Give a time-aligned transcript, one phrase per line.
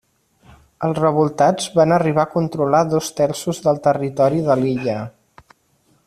[0.87, 4.97] Els revoltats van arribar a controlar dos terços del territori de l'illa.